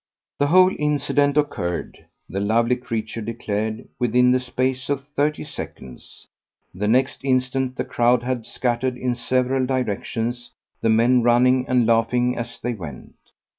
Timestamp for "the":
0.39-0.47, 2.27-2.39, 4.31-4.39, 6.73-6.87, 7.75-7.85, 10.81-10.89